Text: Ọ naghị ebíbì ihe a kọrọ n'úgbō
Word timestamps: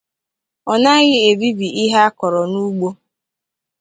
Ọ 0.71 0.75
naghị 0.83 1.17
ebíbì 1.29 1.67
ihe 1.83 1.99
a 2.07 2.09
kọrọ 2.19 2.41
n'úgbō 2.51 2.89